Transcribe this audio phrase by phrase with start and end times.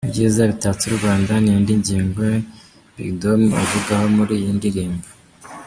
[0.07, 2.23] Ibyiza bitatse u Rwanda, ni indi ngingo
[2.95, 5.07] Big Dom avugaho muri iyi ndirimbo.